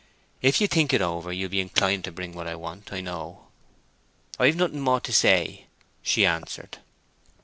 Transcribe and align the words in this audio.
If 0.41 0.59
you 0.59 0.65
think 0.67 0.93
it 0.93 1.01
over 1.03 1.31
you'll 1.31 1.51
be 1.51 1.59
inclined 1.59 2.05
to 2.05 2.11
bring 2.11 2.33
what 2.33 2.47
I 2.47 2.55
want, 2.55 2.91
I 2.91 3.01
know." 3.01 3.45
"I've 4.39 4.55
nothing 4.55 4.81
more 4.81 4.99
to 4.99 5.13
say," 5.13 5.67
she 6.01 6.25
answered. 6.25 6.79